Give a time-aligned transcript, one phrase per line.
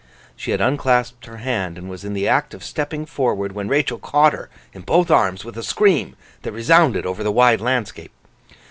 [0.35, 3.99] She had unclasped her hand, and was in the act of stepping forward, when Rachael
[3.99, 8.11] caught her in both arms with a scream that resounded over the wide landscape.